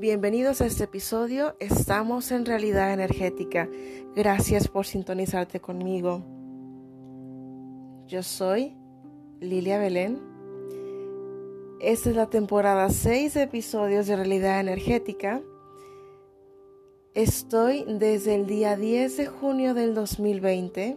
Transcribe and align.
Bienvenidos 0.00 0.62
a 0.62 0.64
este 0.64 0.84
episodio. 0.84 1.56
Estamos 1.60 2.32
en 2.32 2.46
realidad 2.46 2.94
energética. 2.94 3.68
Gracias 4.16 4.66
por 4.66 4.86
sintonizarte 4.86 5.60
conmigo. 5.60 6.24
Yo 8.06 8.22
soy 8.22 8.74
Lilia 9.40 9.78
Belén. 9.78 10.18
Esta 11.82 12.08
es 12.08 12.16
la 12.16 12.30
temporada 12.30 12.88
6 12.88 13.34
de 13.34 13.42
episodios 13.42 14.06
de 14.06 14.16
realidad 14.16 14.60
energética. 14.60 15.42
Estoy 17.12 17.84
desde 17.86 18.36
el 18.36 18.46
día 18.46 18.76
10 18.78 19.18
de 19.18 19.26
junio 19.26 19.74
del 19.74 19.94
2020. 19.94 20.96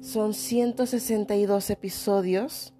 Son 0.00 0.34
162 0.34 1.70
episodios, 1.70 2.74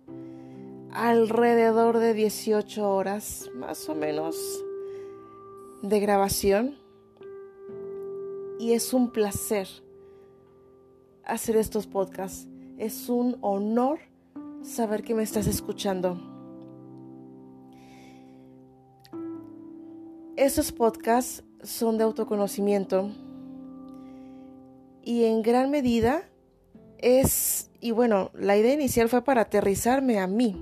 alrededor 0.90 1.98
de 1.98 2.14
18 2.14 2.90
horas 2.90 3.48
más 3.54 3.88
o 3.88 3.94
menos 3.94 4.64
de 5.82 6.00
grabación 6.00 6.76
y 8.58 8.72
es 8.72 8.92
un 8.92 9.10
placer 9.10 9.68
hacer 11.24 11.56
estos 11.56 11.86
podcasts. 11.86 12.46
Es 12.76 13.08
un 13.08 13.38
honor 13.40 14.00
saber 14.62 15.02
que 15.02 15.14
me 15.14 15.22
estás 15.22 15.46
escuchando. 15.46 16.18
Estos 20.36 20.72
podcasts 20.72 21.42
son 21.62 21.98
de 21.98 22.04
autoconocimiento 22.04 23.10
y 25.02 25.24
en 25.24 25.42
gran 25.42 25.70
medida 25.70 26.28
es, 26.98 27.70
y 27.80 27.90
bueno, 27.92 28.30
la 28.34 28.56
idea 28.56 28.74
inicial 28.74 29.08
fue 29.08 29.22
para 29.22 29.42
aterrizarme 29.42 30.18
a 30.18 30.26
mí. 30.26 30.56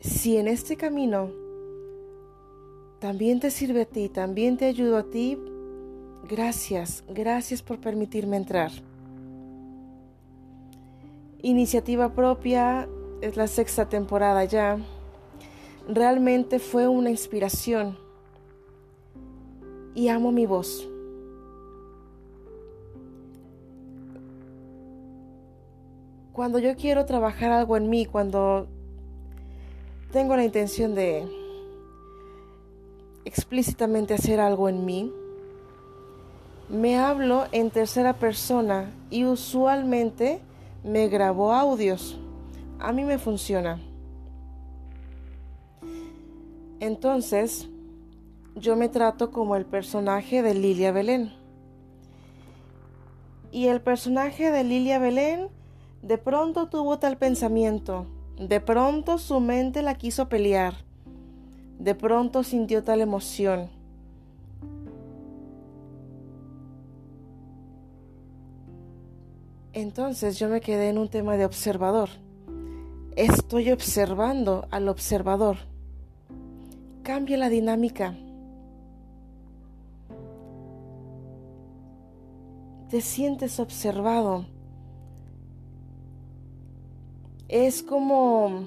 Si 0.00 0.36
en 0.36 0.48
este 0.48 0.76
camino 0.76 1.43
también 3.04 3.38
te 3.38 3.50
sirve 3.50 3.82
a 3.82 3.84
ti, 3.84 4.08
también 4.08 4.56
te 4.56 4.64
ayudo 4.64 4.96
a 4.96 5.02
ti. 5.02 5.38
Gracias, 6.26 7.04
gracias 7.06 7.60
por 7.60 7.78
permitirme 7.78 8.38
entrar. 8.38 8.70
Iniciativa 11.42 12.14
propia, 12.14 12.88
es 13.20 13.36
la 13.36 13.46
sexta 13.46 13.90
temporada 13.90 14.46
ya. 14.46 14.78
Realmente 15.86 16.58
fue 16.58 16.88
una 16.88 17.10
inspiración 17.10 17.98
y 19.94 20.08
amo 20.08 20.32
mi 20.32 20.46
voz. 20.46 20.88
Cuando 26.32 26.58
yo 26.58 26.74
quiero 26.74 27.04
trabajar 27.04 27.52
algo 27.52 27.76
en 27.76 27.90
mí, 27.90 28.06
cuando 28.06 28.66
tengo 30.10 30.34
la 30.36 30.44
intención 30.44 30.94
de 30.94 31.43
explícitamente 33.24 34.14
hacer 34.14 34.40
algo 34.40 34.68
en 34.68 34.84
mí, 34.84 35.12
me 36.68 36.96
hablo 36.96 37.44
en 37.52 37.70
tercera 37.70 38.14
persona 38.14 38.90
y 39.10 39.24
usualmente 39.24 40.40
me 40.82 41.08
grabo 41.08 41.52
audios. 41.52 42.18
A 42.78 42.92
mí 42.92 43.04
me 43.04 43.18
funciona. 43.18 43.80
Entonces, 46.80 47.68
yo 48.56 48.76
me 48.76 48.88
trato 48.88 49.30
como 49.30 49.56
el 49.56 49.64
personaje 49.64 50.42
de 50.42 50.54
Lilia 50.54 50.92
Belén. 50.92 51.32
Y 53.50 53.68
el 53.68 53.80
personaje 53.80 54.50
de 54.50 54.64
Lilia 54.64 54.98
Belén 54.98 55.48
de 56.02 56.18
pronto 56.18 56.68
tuvo 56.68 56.98
tal 56.98 57.16
pensamiento, 57.16 58.06
de 58.36 58.60
pronto 58.60 59.18
su 59.18 59.40
mente 59.40 59.80
la 59.80 59.94
quiso 59.94 60.28
pelear 60.28 60.84
de 61.78 61.94
pronto 61.94 62.42
sintió 62.42 62.82
tal 62.82 63.00
emoción. 63.00 63.68
Entonces 69.72 70.38
yo 70.38 70.48
me 70.48 70.60
quedé 70.60 70.88
en 70.88 70.98
un 70.98 71.08
tema 71.08 71.36
de 71.36 71.44
observador. 71.44 72.08
Estoy 73.16 73.72
observando 73.72 74.66
al 74.70 74.88
observador. 74.88 75.56
Cambia 77.02 77.36
la 77.36 77.48
dinámica. 77.48 78.16
Te 82.88 83.00
sientes 83.00 83.58
observado. 83.58 84.46
Es 87.48 87.82
como 87.82 88.64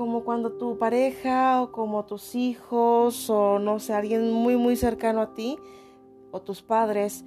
como 0.00 0.24
cuando 0.24 0.52
tu 0.52 0.78
pareja 0.78 1.60
o 1.60 1.72
como 1.72 2.06
tus 2.06 2.34
hijos 2.34 3.28
o 3.28 3.58
no 3.58 3.78
sé, 3.78 3.92
alguien 3.92 4.32
muy 4.32 4.56
muy 4.56 4.74
cercano 4.74 5.20
a 5.20 5.34
ti 5.34 5.58
o 6.30 6.40
tus 6.40 6.62
padres 6.62 7.22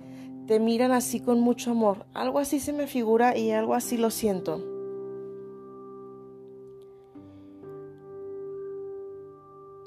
te 0.48 0.60
miran 0.60 0.92
así 0.92 1.20
con 1.20 1.40
mucho 1.40 1.70
amor. 1.70 2.08
Algo 2.16 2.40
así 2.40 2.60
se 2.60 2.74
me 2.74 2.88
figura 2.88 3.38
y 3.38 3.52
algo 3.52 3.76
así 3.76 3.96
lo 3.96 4.10
siento. 4.10 4.60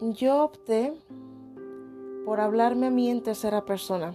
Yo 0.01 0.45
opté 0.45 0.95
por 2.25 2.39
hablarme 2.39 2.87
a 2.87 2.91
mí 2.91 3.11
en 3.11 3.21
tercera 3.21 3.65
persona. 3.65 4.15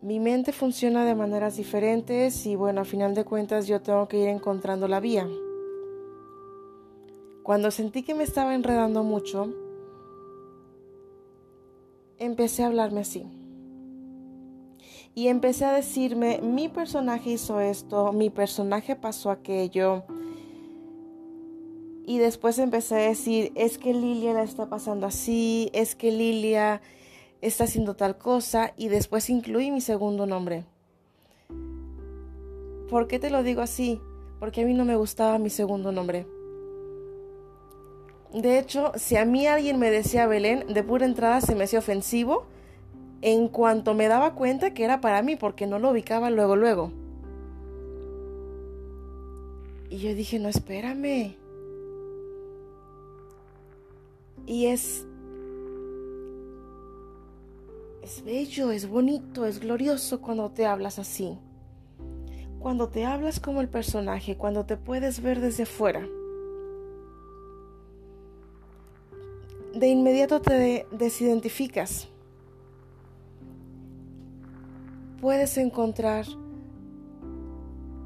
Mi 0.00 0.20
mente 0.20 0.52
funciona 0.52 1.04
de 1.04 1.16
maneras 1.16 1.56
diferentes 1.56 2.46
y 2.46 2.54
bueno, 2.54 2.82
a 2.82 2.84
final 2.84 3.16
de 3.16 3.24
cuentas 3.24 3.66
yo 3.66 3.82
tengo 3.82 4.06
que 4.06 4.18
ir 4.18 4.28
encontrando 4.28 4.86
la 4.86 5.00
vía. 5.00 5.28
Cuando 7.42 7.72
sentí 7.72 8.04
que 8.04 8.14
me 8.14 8.22
estaba 8.22 8.54
enredando 8.54 9.02
mucho, 9.02 9.52
empecé 12.18 12.62
a 12.62 12.66
hablarme 12.66 13.00
así. 13.00 13.26
Y 15.16 15.26
empecé 15.26 15.64
a 15.64 15.72
decirme, 15.72 16.40
mi 16.42 16.68
personaje 16.68 17.30
hizo 17.30 17.58
esto, 17.58 18.12
mi 18.12 18.30
personaje 18.30 18.94
pasó 18.94 19.32
aquello. 19.32 20.04
Y 22.06 22.18
después 22.18 22.60
empecé 22.60 22.94
a 22.94 23.08
decir, 23.08 23.50
es 23.56 23.78
que 23.78 23.94
Lilia 23.94 24.32
la 24.32 24.44
está 24.44 24.68
pasando 24.68 25.08
así, 25.08 25.70
es 25.72 25.96
que 25.96 26.12
Lilia 26.12 26.80
está 27.40 27.64
haciendo 27.64 27.94
tal 27.94 28.18
cosa 28.18 28.72
y 28.76 28.88
después 28.88 29.30
incluí 29.30 29.70
mi 29.70 29.80
segundo 29.80 30.26
nombre. 30.26 30.64
¿Por 32.88 33.06
qué 33.06 33.18
te 33.18 33.30
lo 33.30 33.42
digo 33.42 33.60
así? 33.60 34.00
Porque 34.40 34.62
a 34.62 34.66
mí 34.66 34.74
no 34.74 34.84
me 34.84 34.96
gustaba 34.96 35.38
mi 35.38 35.50
segundo 35.50 35.92
nombre. 35.92 36.26
De 38.32 38.58
hecho, 38.58 38.92
si 38.96 39.16
a 39.16 39.24
mí 39.24 39.46
alguien 39.46 39.78
me 39.78 39.90
decía 39.90 40.26
Belén, 40.26 40.66
de 40.68 40.82
pura 40.82 41.06
entrada 41.06 41.40
se 41.40 41.54
me 41.54 41.64
hacía 41.64 41.78
ofensivo 41.78 42.46
en 43.22 43.48
cuanto 43.48 43.94
me 43.94 44.08
daba 44.08 44.34
cuenta 44.34 44.74
que 44.74 44.84
era 44.84 45.00
para 45.00 45.22
mí, 45.22 45.36
porque 45.36 45.66
no 45.66 45.78
lo 45.78 45.90
ubicaba 45.90 46.30
luego, 46.30 46.56
luego. 46.56 46.92
Y 49.90 49.98
yo 49.98 50.14
dije, 50.14 50.38
no, 50.38 50.48
espérame. 50.48 51.36
Y 54.46 54.66
es 54.66 55.06
es 58.08 58.24
bello, 58.24 58.70
es 58.70 58.88
bonito, 58.88 59.44
es 59.44 59.60
glorioso 59.60 60.22
cuando 60.22 60.50
te 60.50 60.64
hablas 60.64 60.98
así. 60.98 61.36
Cuando 62.58 62.88
te 62.88 63.04
hablas 63.04 63.38
como 63.38 63.60
el 63.60 63.68
personaje, 63.68 64.38
cuando 64.38 64.64
te 64.64 64.78
puedes 64.78 65.20
ver 65.20 65.40
desde 65.40 65.66
fuera. 65.66 66.08
De 69.74 69.88
inmediato 69.88 70.40
te 70.40 70.86
desidentificas. 70.90 72.08
Puedes 75.20 75.58
encontrar 75.58 76.24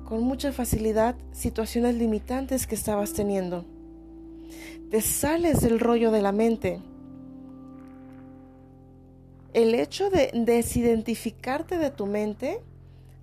con 0.04 0.24
mucha 0.24 0.50
facilidad 0.50 1.14
situaciones 1.30 1.94
limitantes 1.94 2.66
que 2.66 2.74
estabas 2.74 3.12
teniendo. 3.12 3.64
Te 4.90 5.00
sales 5.00 5.60
del 5.60 5.78
rollo 5.78 6.10
de 6.10 6.22
la 6.22 6.32
mente 6.32 6.82
el 9.54 9.74
hecho 9.74 10.08
de 10.08 10.30
desidentificarte 10.34 11.76
de 11.76 11.90
tu 11.90 12.06
mente 12.06 12.62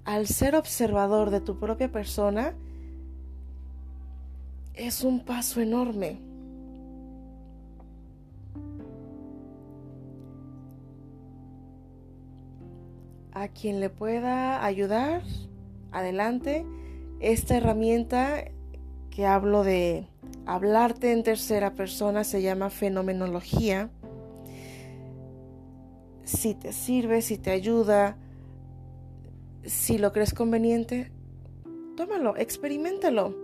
al 0.05 0.27
ser 0.27 0.55
observador 0.55 1.29
de 1.31 1.41
tu 1.41 1.59
propia 1.59 1.91
persona 1.91 2.55
es 4.73 5.03
un 5.03 5.25
paso 5.25 5.59
enorme. 5.59 6.19
A 13.33 13.47
quien 13.47 13.79
le 13.79 13.89
pueda 13.89 14.63
ayudar, 14.63 15.21
adelante. 15.91 16.65
Esta 17.19 17.57
herramienta 17.57 18.45
que 19.09 19.25
hablo 19.25 19.63
de 19.63 20.07
hablarte 20.45 21.11
en 21.11 21.23
tercera 21.23 21.73
persona 21.73 22.23
se 22.23 22.41
llama 22.41 22.69
fenomenología 22.69 23.89
si 26.29 26.53
te 26.53 26.73
sirve, 26.73 27.21
si 27.21 27.37
te 27.37 27.49
ayuda, 27.49 28.15
si 29.63 29.97
lo 29.97 30.13
crees 30.13 30.33
conveniente, 30.33 31.11
tómalo, 31.97 32.37
experimentalo. 32.37 33.35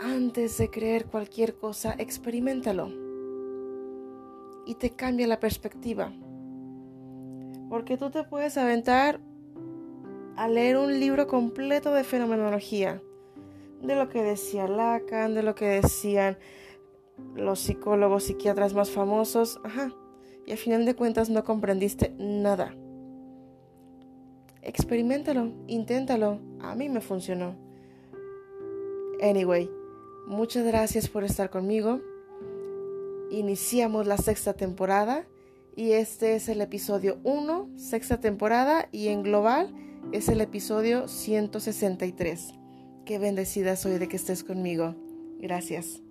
Antes 0.00 0.56
de 0.58 0.70
creer 0.70 1.06
cualquier 1.06 1.56
cosa, 1.56 1.94
experimentalo. 1.98 2.90
Y 4.66 4.74
te 4.76 4.90
cambia 4.90 5.26
la 5.26 5.40
perspectiva. 5.40 6.12
Porque 7.68 7.96
tú 7.96 8.10
te 8.10 8.24
puedes 8.24 8.56
aventar 8.56 9.20
a 10.36 10.48
leer 10.48 10.78
un 10.78 10.98
libro 10.98 11.26
completo 11.26 11.92
de 11.92 12.04
fenomenología, 12.04 13.02
de 13.82 13.94
lo 13.94 14.08
que 14.08 14.22
decía 14.22 14.66
Lacan, 14.66 15.34
de 15.34 15.42
lo 15.42 15.54
que 15.54 15.66
decían 15.66 16.38
los 17.34 17.60
psicólogos, 17.60 18.24
psiquiatras 18.24 18.74
más 18.74 18.90
famosos, 18.90 19.60
ajá, 19.64 19.92
y 20.46 20.52
a 20.52 20.56
final 20.56 20.84
de 20.84 20.94
cuentas 20.94 21.30
no 21.30 21.44
comprendiste 21.44 22.14
nada. 22.18 22.74
Experimentalo, 24.62 25.52
inténtalo, 25.66 26.40
a 26.60 26.74
mí 26.74 26.88
me 26.88 27.00
funcionó. 27.00 27.56
Anyway, 29.22 29.70
muchas 30.26 30.64
gracias 30.64 31.08
por 31.08 31.24
estar 31.24 31.50
conmigo. 31.50 32.00
Iniciamos 33.30 34.06
la 34.06 34.18
sexta 34.18 34.54
temporada 34.54 35.26
y 35.74 35.92
este 35.92 36.34
es 36.34 36.48
el 36.48 36.60
episodio 36.60 37.18
1, 37.22 37.70
sexta 37.76 38.20
temporada 38.20 38.88
y 38.92 39.08
en 39.08 39.22
global 39.22 39.74
es 40.12 40.28
el 40.28 40.40
episodio 40.40 41.08
163. 41.08 42.54
Qué 43.04 43.18
bendecida 43.18 43.76
soy 43.76 43.98
de 43.98 44.08
que 44.08 44.16
estés 44.16 44.42
conmigo. 44.42 44.94
Gracias. 45.38 46.05